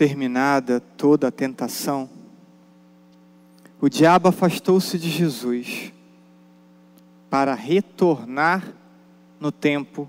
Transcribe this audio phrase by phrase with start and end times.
[0.00, 2.08] terminada toda a tentação,
[3.78, 5.92] o diabo afastou-se de Jesus
[7.28, 8.72] para retornar
[9.38, 10.08] no tempo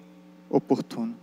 [0.50, 1.14] oportuno.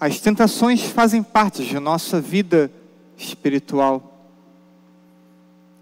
[0.00, 2.72] As tentações fazem parte de nossa vida
[3.14, 4.26] espiritual.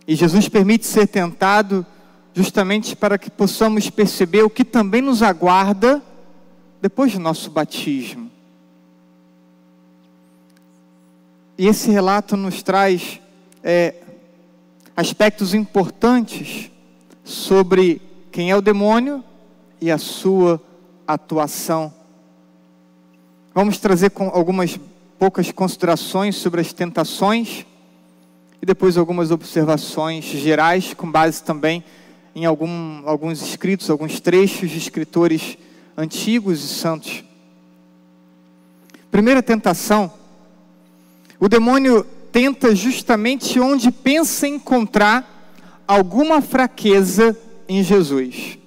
[0.05, 1.87] E Jesus permite ser tentado
[2.35, 6.03] justamente para que possamos perceber o que também nos aguarda
[6.83, 8.28] depois do nosso batismo.
[11.59, 13.21] E esse relato nos traz
[13.65, 13.97] é,
[14.97, 16.71] aspectos importantes
[17.25, 19.25] sobre quem é o demônio
[19.81, 20.63] e a sua
[21.05, 21.93] atuação.
[23.53, 24.79] Vamos trazer algumas
[25.19, 27.67] poucas considerações sobre as tentações
[28.63, 31.83] e depois algumas observações gerais, com base também
[32.37, 35.59] em algum, alguns escritos, alguns trechos de escritores
[35.97, 37.25] antigos e santos.
[39.11, 40.18] Primeira tentação:
[41.41, 45.55] o demônio tenta justamente onde pensa encontrar
[45.87, 47.37] alguma fraqueza
[47.69, 48.59] em Jesus.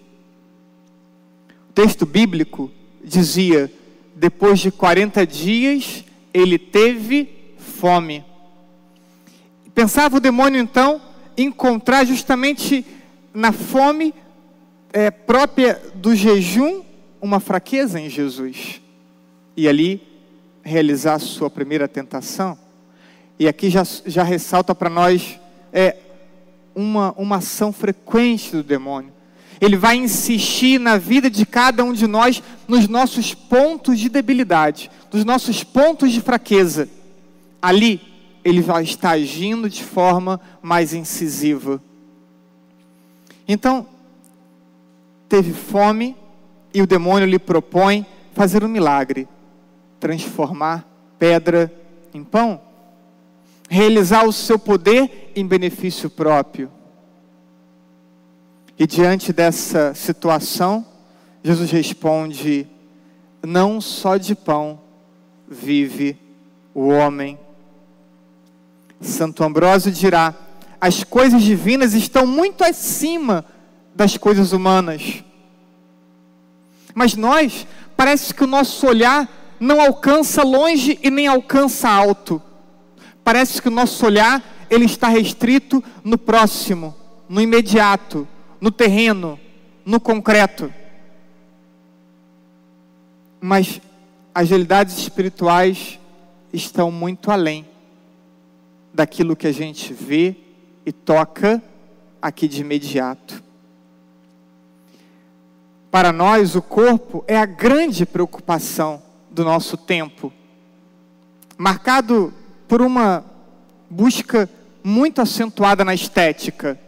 [1.70, 2.72] O texto bíblico
[3.04, 3.72] dizia:
[4.16, 8.24] depois de 40 dias, ele teve fome.
[9.74, 11.02] Pensava o demônio então
[11.38, 12.86] encontrar justamente
[13.34, 14.14] na fome
[14.92, 16.84] é, própria do jejum
[17.22, 18.82] uma fraqueza em Jesus
[19.56, 20.02] e ali
[20.64, 22.58] realizar sua primeira tentação.
[23.42, 25.40] E aqui já, já ressalta para nós
[25.74, 25.98] é,
[26.76, 29.12] uma, uma ação frequente do demônio.
[29.60, 34.92] Ele vai insistir na vida de cada um de nós, nos nossos pontos de debilidade,
[35.12, 36.88] nos nossos pontos de fraqueza.
[37.60, 38.00] Ali,
[38.46, 41.82] ele vai estar agindo de forma mais incisiva.
[43.48, 43.88] Então,
[45.28, 46.16] teve fome
[46.72, 49.28] e o demônio lhe propõe fazer um milagre,
[50.00, 50.88] transformar
[51.18, 51.74] pedra
[52.14, 52.62] em pão,
[53.72, 56.70] realizar o seu poder em benefício próprio.
[58.78, 60.86] E diante dessa situação,
[61.42, 62.68] Jesus responde:
[63.42, 64.78] Não só de pão
[65.48, 66.18] vive
[66.74, 67.40] o homem.
[69.00, 70.36] Santo Ambrósio dirá:
[70.80, 73.46] As coisas divinas estão muito acima
[73.96, 75.24] das coisas humanas.
[76.94, 77.66] Mas nós,
[77.96, 79.30] parece que o nosso olhar
[79.62, 82.42] não alcança longe e nem alcança alto.
[83.24, 86.96] Parece que o nosso olhar ele está restrito no próximo,
[87.28, 88.28] no imediato,
[88.60, 89.40] no terreno,
[89.86, 90.74] no concreto.
[93.40, 93.82] Mas
[94.34, 96.00] as realidades espirituais
[96.54, 97.66] estão muito além
[98.94, 100.36] daquilo que a gente vê
[100.86, 101.62] e toca
[102.22, 103.44] aqui de imediato.
[105.90, 110.32] Para nós, o corpo é a grande preocupação do nosso tempo,
[111.58, 112.34] marcado
[112.72, 113.26] por uma
[113.90, 114.50] busca
[114.82, 116.80] muito acentuada na estética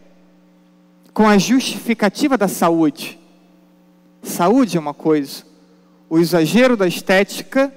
[1.13, 3.19] com a justificativa da saúde.
[4.21, 5.43] Saúde é uma coisa,
[6.09, 7.69] o exagero da estética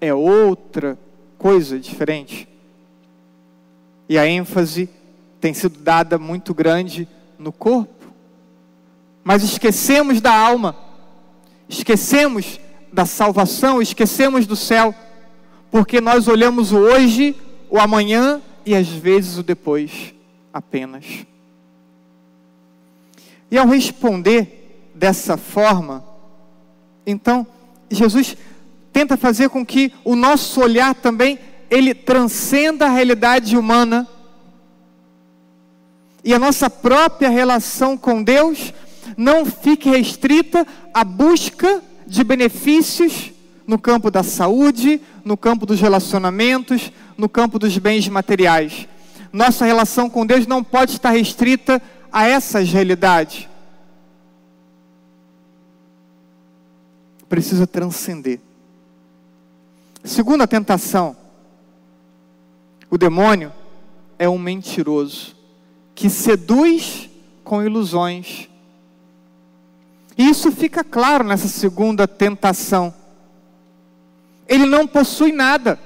[0.00, 0.98] é outra
[1.38, 2.48] coisa diferente.
[4.08, 4.90] E a ênfase
[5.40, 7.06] tem sido dada muito grande
[7.38, 8.12] no corpo,
[9.22, 10.74] mas esquecemos da alma,
[11.68, 12.58] esquecemos
[12.92, 14.92] da salvação, esquecemos do céu,
[15.70, 17.36] porque nós olhamos o hoje,
[17.70, 20.14] o amanhã e às vezes o depois
[20.52, 21.04] apenas.
[23.50, 26.04] E ao responder dessa forma,
[27.06, 27.46] então
[27.90, 28.36] Jesus
[28.92, 31.38] tenta fazer com que o nosso olhar também
[31.70, 34.08] ele transcenda a realidade humana
[36.24, 38.72] e a nossa própria relação com Deus
[39.16, 43.30] não fique restrita à busca de benefícios
[43.66, 48.86] no campo da saúde, no campo dos relacionamentos, no campo dos bens materiais.
[49.32, 51.80] Nossa relação com Deus não pode estar restrita
[52.12, 53.48] a essas realidades.
[57.28, 58.38] Precisa transcender.
[60.04, 61.16] Segunda tentação:
[62.90, 63.52] o demônio
[64.18, 65.34] é um mentiroso
[65.94, 67.08] que seduz
[67.42, 68.48] com ilusões.
[70.16, 72.94] E isso fica claro nessa segunda tentação.
[74.48, 75.78] Ele não possui nada.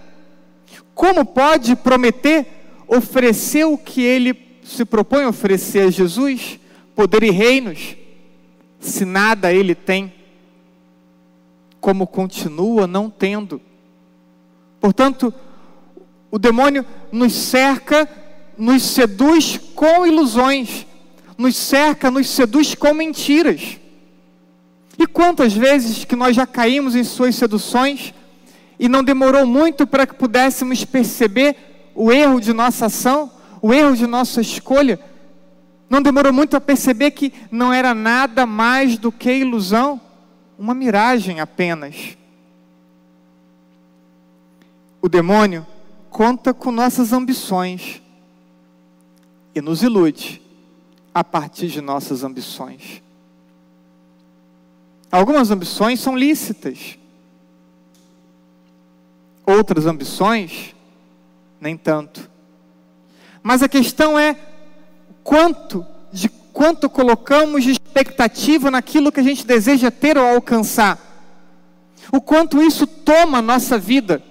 [0.95, 2.47] Como pode prometer
[2.87, 6.59] oferecer o que ele se propõe a oferecer a Jesus,
[6.95, 7.97] poder e reinos,
[8.81, 10.13] se nada ele tem,
[11.81, 13.61] como continua não tendo.
[14.81, 15.33] Portanto,
[16.31, 18.09] o demônio nos cerca,
[18.57, 20.87] nos seduz com ilusões,
[21.37, 23.79] nos cerca, nos seduz com mentiras.
[24.99, 28.13] E quantas vezes que nós já caímos em suas seduções
[28.79, 31.57] E não demorou muito para que pudéssemos perceber
[31.95, 33.31] o erro de nossa ação,
[33.61, 35.01] o erro de nossa escolha.
[35.91, 40.01] Não demorou muito a perceber que não era nada mais do que ilusão,
[40.59, 42.17] uma miragem apenas.
[45.01, 45.67] O demônio
[46.11, 48.03] conta com nossas ambições
[49.55, 50.43] e nos ilude
[51.15, 53.03] a partir de nossas ambições.
[55.11, 56.99] Algumas ambições são lícitas,
[59.49, 60.75] outras ambições,
[61.61, 62.31] nem tanto.
[63.43, 64.37] Mas a questão é
[65.23, 70.99] quanto de quanto colocamos de expectativa naquilo que a gente deseja ter ou alcançar.
[72.13, 74.23] O quanto isso toma a nossa vida.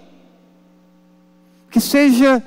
[1.71, 2.43] Que seja,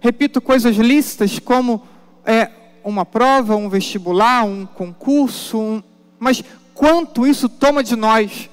[0.00, 1.82] repito, coisas lícitas como
[2.24, 2.50] é,
[2.84, 5.82] uma prova, um vestibular, um concurso, um,
[6.18, 6.42] mas
[6.74, 8.48] quanto isso toma de nós,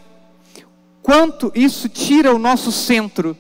[1.02, 3.38] quanto isso tira o nosso centro.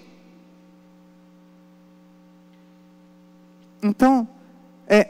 [3.83, 4.25] Então,
[4.87, 5.09] é,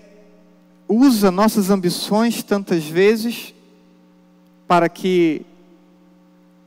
[0.87, 3.53] usa nossas ambições tantas vezes
[4.67, 5.45] para que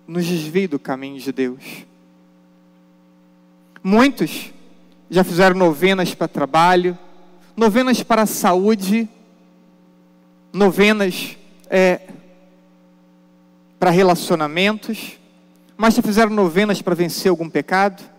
[0.07, 1.85] nos desvie do caminho de Deus.
[3.83, 4.53] Muitos
[5.11, 6.97] já fizeram novenas para trabalho,
[7.57, 9.09] novenas para saúde,
[10.53, 11.37] novenas
[11.69, 12.03] é,
[13.81, 15.19] para relacionamentos,
[15.77, 18.16] mas já fizeram novenas para vencer algum pecado?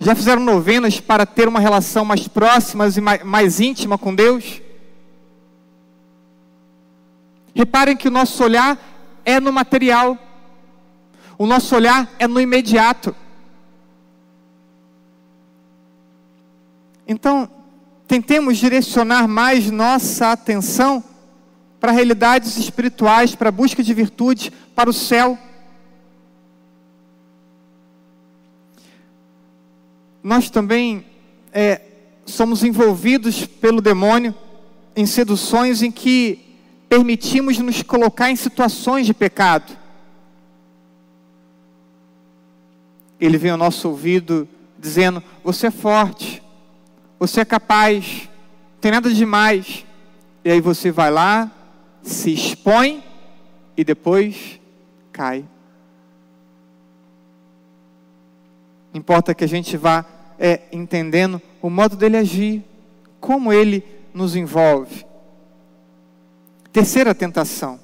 [0.00, 4.62] Já fizeram novenas para ter uma relação mais próxima e mais, íntima com Deus?
[7.52, 8.78] Reparem que o nosso olhar
[9.24, 10.16] é no material,
[11.36, 13.14] o nosso olhar é no imediato.
[17.06, 17.50] Então,
[18.06, 21.02] tentemos direcionar mais nossa atenção
[21.80, 25.38] para realidades espirituais, para a busca de virtude, para o céu.
[30.28, 31.06] Nós também
[31.54, 31.80] é,
[32.26, 34.34] somos envolvidos pelo demônio
[34.94, 39.74] em seduções em que permitimos nos colocar em situações de pecado.
[43.18, 44.46] Ele vem ao nosso ouvido
[44.78, 46.42] dizendo: Você é forte,
[47.18, 48.28] você é capaz,
[48.74, 49.86] não tem nada demais.
[50.44, 51.50] E aí você vai lá,
[52.02, 53.02] se expõe
[53.74, 54.60] e depois
[55.10, 55.42] cai.
[58.92, 62.64] Importa que a gente vá é, entendendo o modo dele agir,
[63.20, 65.04] como ele nos envolve.
[66.72, 67.80] Terceira tentação.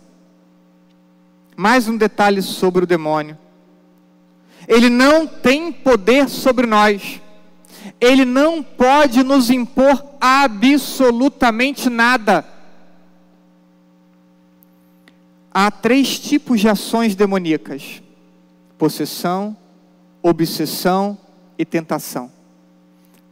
[1.57, 3.37] Mais um detalhe sobre o demônio.
[4.67, 7.21] Ele não tem poder sobre nós.
[8.01, 12.55] Ele não pode nos impor absolutamente nada.
[15.55, 18.03] há três tipos de ações demoníacas:
[18.77, 19.57] possessão,
[20.21, 21.17] obsessão
[21.57, 22.33] e tentação.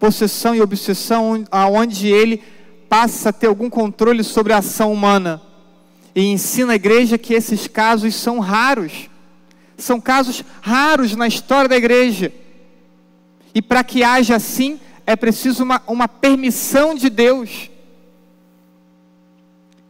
[0.03, 2.43] Possessão e obsessão, aonde ele
[2.89, 5.41] passa a ter algum controle sobre a ação humana.
[6.13, 9.09] E ensina a igreja que esses casos são raros.
[9.77, 12.33] São casos raros na história da igreja.
[13.55, 17.71] E para que haja assim, é preciso uma, uma permissão de Deus.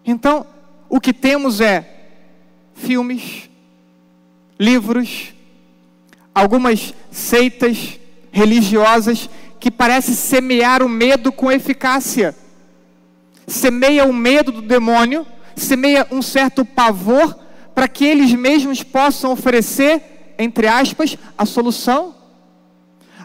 [0.04, 0.44] Então,
[0.90, 2.08] o que temos é
[2.74, 3.48] filmes,
[4.60, 5.32] livros,
[6.34, 7.98] algumas seitas
[8.30, 9.28] religiosas
[9.62, 12.34] que parecem semear o medo com eficácia.
[13.46, 17.38] Semeia o medo do demônio, semeia um certo pavor
[17.72, 22.12] para que eles mesmos possam oferecer, entre aspas, a solução.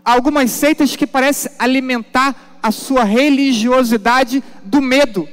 [0.05, 5.27] Algumas seitas que parecem alimentar a sua religiosidade do medo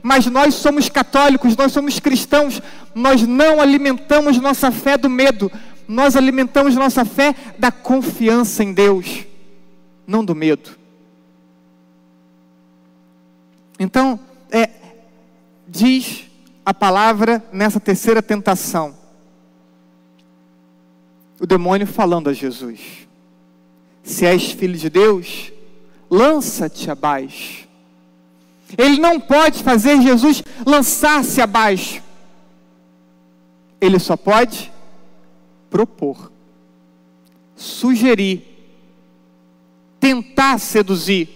[0.00, 2.62] mas nós somos católicos, nós somos cristãos,
[2.94, 5.50] nós não alimentamos nossa fé do medo,
[5.88, 9.26] nós alimentamos nossa fé da confiança em Deus,
[10.08, 10.76] não do medo.
[13.78, 14.18] Então,
[14.50, 14.70] é,
[15.68, 16.24] diz
[16.66, 18.96] a palavra nessa terceira tentação,
[21.38, 23.06] o demônio falando a Jesus:
[24.02, 25.52] Se és filho de Deus,
[26.10, 27.68] lança-te abaixo
[28.76, 32.02] ele não pode fazer Jesus lançar-se abaixo.
[33.80, 34.72] Ele só pode
[35.70, 36.32] propor,
[37.54, 38.47] sugerir,
[39.98, 41.28] tentar seduzir.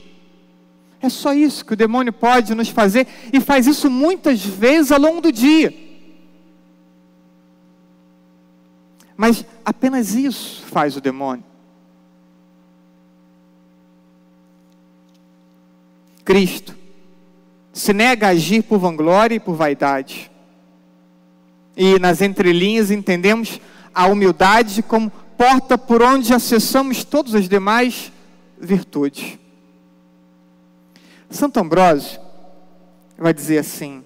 [1.00, 5.00] É só isso que o demônio pode nos fazer e faz isso muitas vezes ao
[5.00, 5.74] longo do dia.
[9.16, 11.44] Mas apenas isso faz o demônio.
[16.24, 16.76] Cristo
[17.72, 20.30] se nega a agir por vanglória e por vaidade.
[21.76, 23.60] E nas entrelinhas entendemos
[23.94, 28.11] a humildade como porta por onde acessamos todas as demais
[28.62, 29.38] virtudes.
[31.28, 32.20] Santo Ambrósio
[33.18, 34.04] vai dizer assim: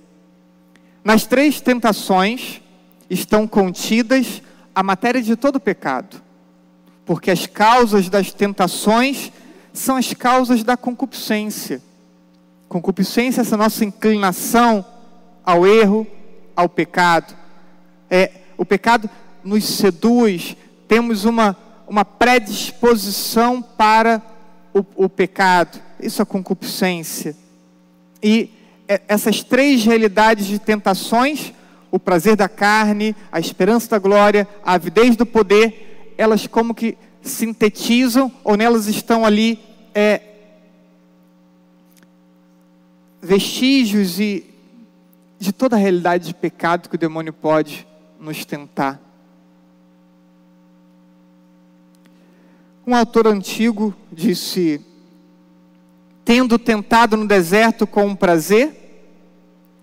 [1.05, 2.63] nas três tentações
[3.11, 4.43] estão contidas
[4.75, 6.23] a matéria de todo pecado,
[7.05, 9.31] porque as causas das tentações
[9.73, 11.83] são as causas da concupiscência.
[12.69, 14.85] Concupiscência é essa nossa inclinação
[15.45, 16.07] ao erro,
[16.57, 17.37] ao pecado.
[18.11, 19.09] É, o pecado
[19.45, 20.57] nos seduz,
[20.89, 24.21] temos uma, uma predisposição para
[24.76, 25.80] o, o pecado.
[25.99, 27.35] Isso é concupiscência.
[28.23, 28.50] E
[28.87, 31.52] é, essas três realidades de tentações,
[31.90, 36.99] o prazer da carne, a esperança da glória, a avidez do poder, elas como que
[37.23, 39.59] sintetizam, ou nelas estão ali
[39.95, 40.21] é,
[43.23, 44.45] vestígios e
[45.38, 47.87] de toda a realidade de pecado que o demônio pode
[48.21, 49.00] nos tentar.
[52.87, 54.81] Um autor antigo disse:
[56.25, 58.87] Tendo tentado no deserto com prazer,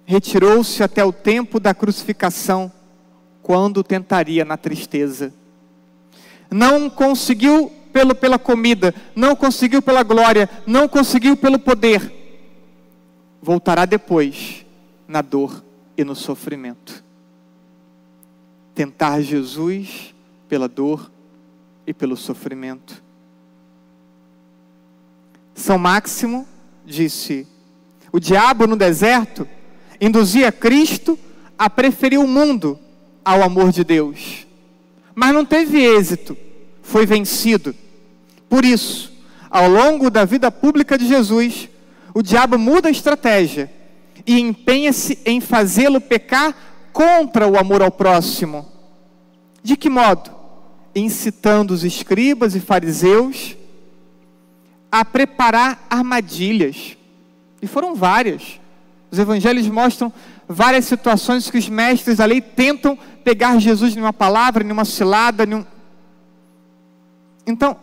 [0.06, 2.72] retirou-se até o tempo da crucificação,
[3.42, 5.34] quando tentaria na tristeza.
[6.50, 12.10] Não conseguiu pelo, pela comida, não conseguiu pela glória, não conseguiu pelo poder.
[13.42, 14.66] Voltará depois
[15.06, 15.62] na dor
[15.98, 17.04] e no sofrimento.
[18.74, 20.16] Tentar Jesus
[20.48, 21.12] pela dor
[21.86, 23.04] e pelo sofrimento.
[25.54, 26.48] São Máximo
[26.86, 27.48] disse:
[28.12, 29.48] o diabo no deserto
[30.00, 31.18] induzia Cristo
[31.58, 32.80] a preferir o mundo
[33.24, 34.46] ao amor de Deus,
[35.16, 36.38] mas não teve êxito,
[36.82, 37.76] foi vencido.
[38.50, 39.12] Por isso,
[39.50, 41.70] ao longo da vida pública de Jesus,
[42.14, 43.72] o diabo muda a estratégia
[44.26, 46.56] e empenha-se em fazê-lo pecar
[46.92, 48.66] contra o amor ao próximo.
[49.64, 50.33] De que modo?
[50.96, 53.58] Incitando os escribas e fariseus
[54.92, 56.96] a preparar armadilhas.
[57.62, 58.60] E foram várias.
[59.10, 60.14] Os evangelhos mostram
[60.48, 65.66] várias situações que os mestres da lei tentam pegar Jesus numa palavra, numa cilada, num...
[67.46, 67.76] Então,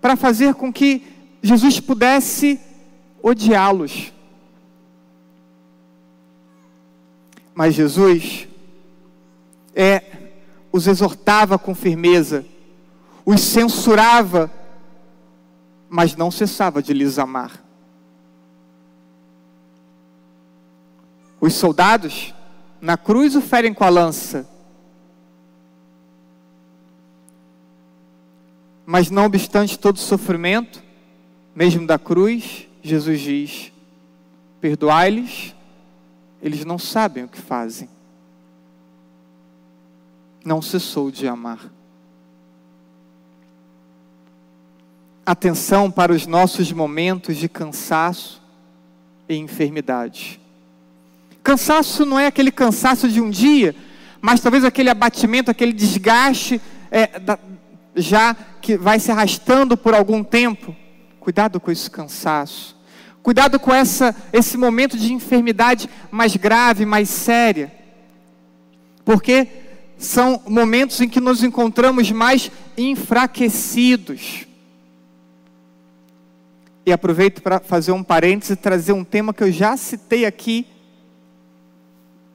[0.00, 1.02] para fazer com que
[1.42, 2.58] Jesus pudesse
[3.22, 4.12] odiá-los.
[7.54, 8.47] Mas Jesus
[10.70, 12.44] os exortava com firmeza,
[13.24, 14.50] os censurava,
[15.88, 17.64] mas não cessava de lhes amar.
[21.40, 22.34] Os soldados
[22.80, 24.46] na cruz o ferem com a lança,
[28.90, 30.82] Mas não obstante todo sofrimento,
[31.54, 33.70] mesmo da cruz, Jesus diz:
[34.62, 35.54] Perdoai-lhes,
[36.40, 37.86] eles não sabem o que fazem.
[40.44, 41.58] Não cessou de amar.
[45.26, 48.42] Atenção para os nossos momentos de cansaço
[49.28, 50.40] e enfermidade.
[51.42, 53.74] Cansaço não é aquele cansaço de um dia,
[54.20, 57.38] mas talvez aquele abatimento, aquele desgaste é, da,
[57.94, 60.74] já que vai se arrastando por algum tempo,
[61.20, 62.76] cuidado com esse cansaço.
[63.22, 67.72] Cuidado com essa, esse momento de enfermidade mais grave, mais séria.
[69.04, 69.46] Porque
[69.98, 74.46] são momentos em que nos encontramos mais enfraquecidos.
[76.86, 80.66] E aproveito para fazer um parêntese e trazer um tema que eu já citei aqui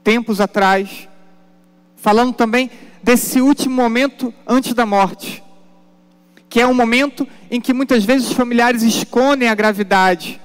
[0.04, 1.08] tempos atrás,
[1.96, 2.70] falando também
[3.02, 5.44] desse último momento antes da morte
[6.54, 10.40] que é um momento em que muitas vezes os familiares escondem a gravidade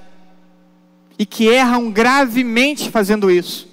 [1.19, 3.69] e que erram gravemente fazendo isso.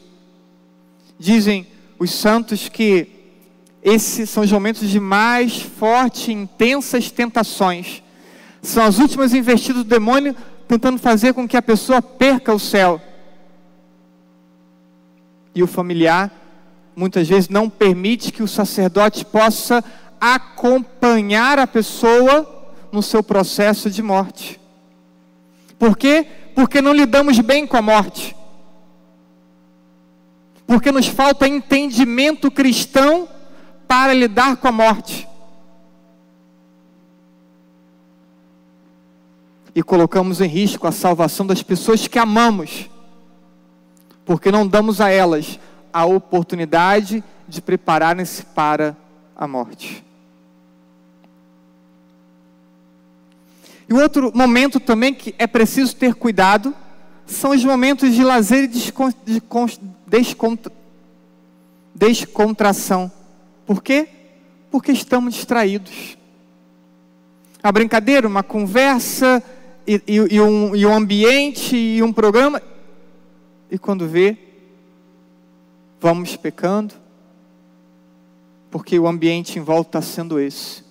[1.18, 1.66] Dizem
[1.98, 3.15] os santos que
[3.86, 8.02] esses são os momentos de mais fortes e intensas tentações.
[8.60, 10.34] São as últimas investidas do demônio
[10.66, 13.00] tentando fazer com que a pessoa perca o céu.
[15.54, 16.32] E o familiar
[16.96, 19.84] muitas vezes não permite que o sacerdote possa
[20.20, 24.58] acompanhar a pessoa no seu processo de morte.
[25.78, 26.26] Por quê?
[26.56, 28.34] Porque não lidamos bem com a morte.
[30.66, 33.28] Porque nos falta entendimento cristão
[33.86, 35.28] para lidar com a morte.
[39.74, 42.88] E colocamos em risco a salvação das pessoas que amamos,
[44.24, 45.58] porque não damos a elas
[45.92, 48.96] a oportunidade de prepararem-se para
[49.36, 50.04] a morte.
[53.88, 56.74] E outro momento também que é preciso ter cuidado
[57.24, 58.68] são os momentos de lazer e
[60.06, 60.72] descontra...
[61.94, 63.10] descontração.
[63.66, 64.08] Por quê?
[64.70, 66.16] Porque estamos distraídos.
[67.62, 69.42] uma brincadeira, uma conversa,
[69.86, 72.62] e, e, e, um, e um ambiente, e um programa.
[73.70, 74.36] E quando vê,
[76.00, 76.94] vamos pecando,
[78.70, 80.84] porque o ambiente em volta está sendo esse.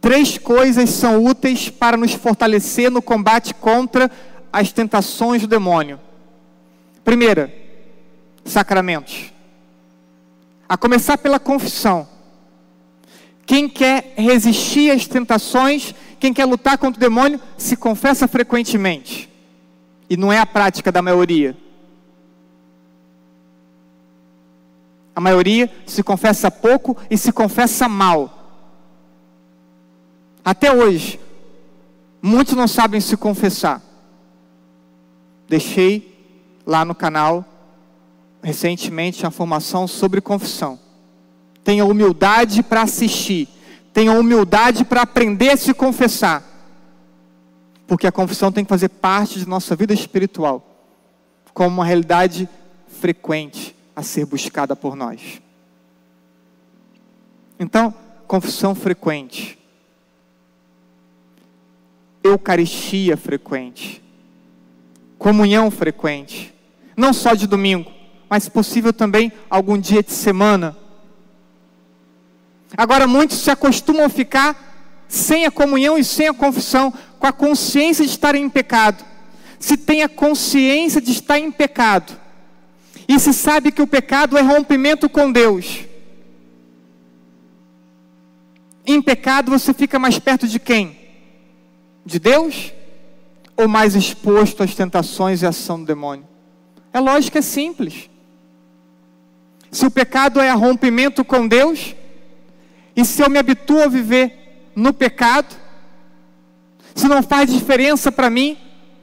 [0.00, 4.10] Três coisas são úteis para nos fortalecer no combate contra
[4.52, 5.98] as tentações do demônio.
[7.04, 7.61] Primeira,
[8.44, 9.32] sacramentos.
[10.68, 12.08] A começar pela confissão.
[13.44, 19.28] Quem quer resistir às tentações, quem quer lutar contra o demônio, se confessa frequentemente.
[20.08, 21.56] E não é a prática da maioria.
[25.14, 28.38] A maioria se confessa pouco e se confessa mal.
[30.44, 31.20] Até hoje,
[32.20, 33.82] muitos não sabem se confessar.
[35.48, 36.12] Deixei
[36.64, 37.44] lá no canal
[38.42, 40.78] recentemente uma formação sobre confissão.
[41.62, 43.48] Tenha humildade para assistir.
[43.92, 46.42] Tenha humildade para aprender a se confessar.
[47.86, 50.64] Porque a confissão tem que fazer parte de nossa vida espiritual,
[51.52, 52.48] como uma realidade
[52.88, 55.40] frequente a ser buscada por nós.
[57.58, 57.94] Então,
[58.26, 59.58] confissão frequente
[62.22, 64.00] Eucaristia frequente,
[65.18, 66.54] comunhão frequente,
[66.96, 67.90] não só de domingo,
[68.32, 70.74] mas possível também algum dia de semana.
[72.74, 77.32] Agora, muitos se acostumam a ficar sem a comunhão e sem a confissão, com a
[77.32, 79.04] consciência de estar em pecado.
[79.60, 82.18] Se tem a consciência de estar em pecado,
[83.06, 85.80] e se sabe que o pecado é rompimento com Deus,
[88.86, 90.96] em pecado você fica mais perto de quem?
[92.02, 92.72] de Deus
[93.54, 96.26] ou mais exposto às tentações e ação do demônio?
[96.94, 98.10] É lógico, é simples.
[99.72, 101.96] Se o pecado é rompimento com Deus,
[102.94, 105.56] e se eu me habituo a viver no pecado,
[106.94, 108.58] se não faz diferença para mim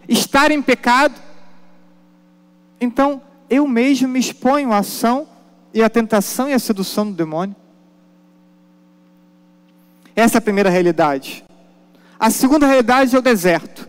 [0.08, 1.20] estar em pecado,
[2.80, 5.28] então eu mesmo me exponho à ação
[5.74, 7.56] e à tentação e à sedução do demônio.
[10.16, 11.44] Essa é a primeira realidade.
[12.20, 13.89] A segunda realidade é o deserto.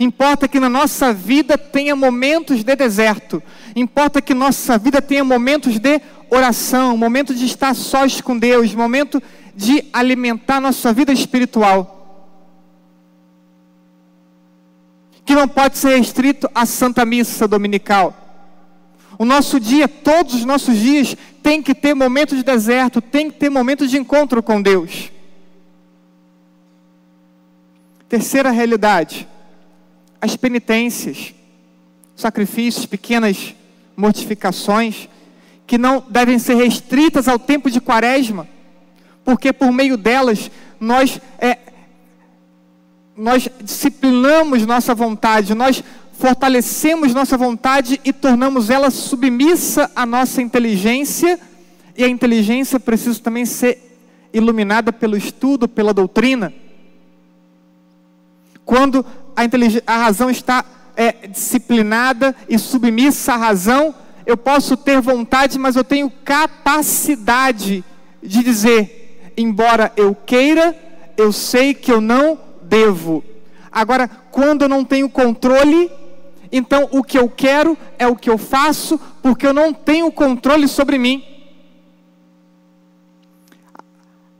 [0.00, 3.42] Importa que na nossa vida tenha momentos de deserto.
[3.76, 9.22] Importa que nossa vida tenha momentos de oração, momento de estar sós com Deus, momento
[9.54, 11.98] de alimentar nossa vida espiritual.
[15.22, 18.16] Que não pode ser restrito à Santa Missa Dominical.
[19.18, 23.38] O nosso dia, todos os nossos dias, tem que ter momentos de deserto, tem que
[23.38, 25.12] ter momentos de encontro com Deus.
[28.08, 29.28] Terceira realidade,
[30.20, 31.34] as penitências,
[32.14, 33.54] sacrifícios, pequenas
[33.96, 35.08] mortificações,
[35.66, 38.46] que não devem ser restritas ao tempo de quaresma,
[39.24, 41.58] porque por meio delas nós, é,
[43.16, 51.38] nós disciplinamos nossa vontade, nós fortalecemos nossa vontade e tornamos ela submissa à nossa inteligência,
[51.96, 53.90] e a inteligência precisa também ser
[54.32, 56.52] iluminada pelo estudo, pela doutrina.
[58.64, 59.04] Quando
[59.36, 60.64] a, a razão está
[60.96, 63.94] é, disciplinada e submissa à razão,
[64.26, 67.84] eu posso ter vontade, mas eu tenho capacidade
[68.22, 70.76] de dizer, embora eu queira,
[71.16, 73.24] eu sei que eu não devo.
[73.72, 75.90] Agora, quando eu não tenho controle,
[76.52, 80.66] então o que eu quero é o que eu faço, porque eu não tenho controle
[80.68, 81.24] sobre mim.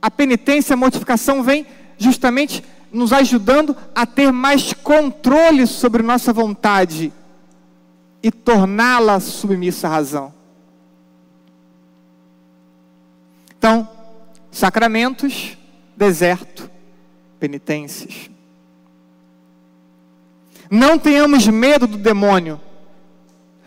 [0.01, 1.65] A penitência, a mortificação vem
[1.97, 7.13] justamente nos ajudando a ter mais controle sobre nossa vontade
[8.21, 10.33] e torná-la submissa à razão.
[13.57, 13.87] Então,
[14.51, 15.57] sacramentos,
[15.95, 16.69] deserto,
[17.39, 18.29] penitências.
[20.69, 22.59] Não tenhamos medo do demônio.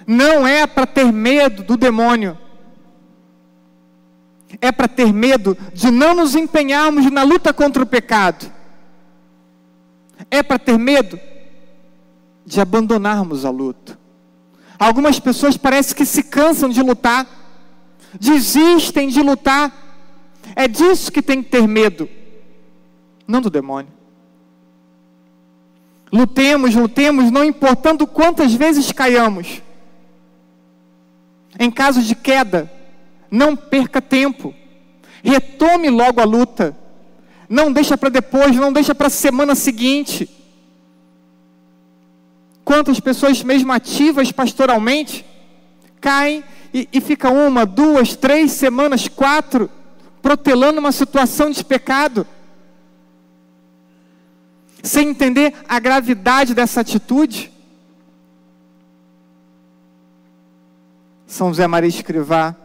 [0.06, 2.38] Não é para ter medo do demônio.
[4.60, 8.53] É para ter medo de não nos empenharmos na luta contra o pecado
[10.30, 11.18] é para ter medo
[12.44, 13.98] de abandonarmos a luta.
[14.78, 17.26] Algumas pessoas parecem que se cansam de lutar,
[18.20, 19.72] desistem de lutar.
[20.54, 22.08] É disso que tem que ter medo,
[23.26, 23.92] não do demônio.
[26.12, 29.62] Lutemos, lutemos, não importando quantas vezes caiamos.
[31.58, 32.70] Em caso de queda,
[33.30, 34.54] não perca tempo.
[35.24, 36.76] Retome logo a luta.
[37.48, 40.28] Não deixa para depois, não deixa para a semana seguinte.
[42.64, 45.24] Quantas pessoas, mesmo ativas pastoralmente,
[46.00, 49.70] caem e, e ficam uma, duas, três semanas, quatro,
[50.22, 52.26] protelando uma situação de pecado,
[54.82, 57.52] sem entender a gravidade dessa atitude.
[61.26, 62.56] São José Maria Escrivá,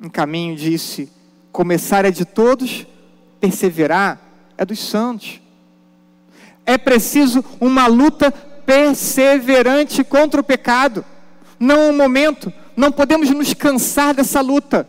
[0.00, 1.10] em caminho, disse:
[1.52, 2.86] começar é de todos,
[3.40, 4.20] perseverar
[4.56, 5.40] é dos santos.
[6.66, 11.04] É preciso uma luta perseverante contra o pecado.
[11.58, 14.88] Não um momento, não podemos nos cansar dessa luta.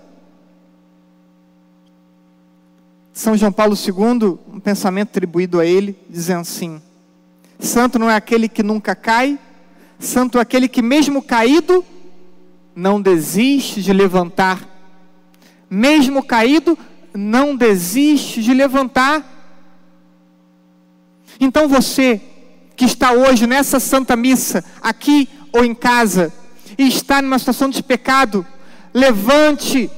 [3.13, 6.81] São João Paulo II, um pensamento atribuído a ele, dizendo assim:
[7.59, 9.37] Santo não é aquele que nunca cai,
[9.99, 11.83] santo é aquele que, mesmo caído,
[12.75, 14.65] não desiste de levantar.
[15.69, 16.77] Mesmo caído,
[17.13, 19.23] não desiste de levantar.
[21.39, 22.21] Então você
[22.75, 26.31] que está hoje nessa santa missa, aqui ou em casa,
[26.77, 28.45] e está numa situação de pecado,
[28.93, 29.91] levante,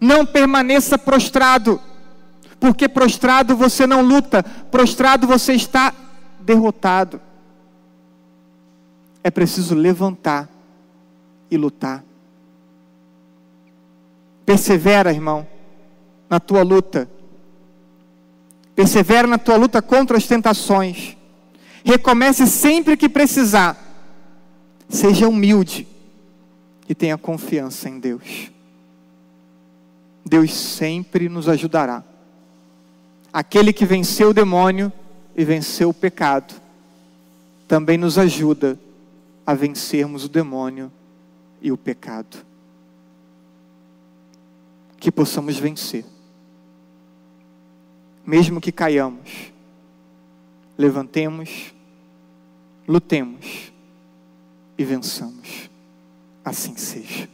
[0.00, 1.80] não permaneça prostrado,
[2.60, 5.92] porque prostrado você não luta, prostrado você está
[6.40, 7.20] derrotado.
[9.22, 10.48] É preciso levantar
[11.50, 12.04] e lutar.
[14.46, 15.46] Persevera, irmão,
[16.28, 17.08] na tua luta.
[18.74, 21.16] Persevera na tua luta contra as tentações.
[21.84, 23.76] Recomece sempre que precisar.
[24.88, 25.86] Seja humilde
[26.88, 28.50] e tenha confiança em Deus.
[30.24, 32.04] Deus sempre nos ajudará.
[33.32, 34.92] Aquele que venceu o demônio
[35.36, 36.54] e venceu o pecado,
[37.66, 38.78] também nos ajuda
[39.46, 40.90] a vencermos o demônio
[41.60, 42.38] e o pecado.
[44.98, 46.04] Que possamos vencer.
[48.28, 49.50] Mesmo que caiamos,
[50.76, 51.72] levantemos,
[52.86, 53.72] lutemos
[54.76, 55.70] e vençamos.
[56.44, 57.26] Assim seja.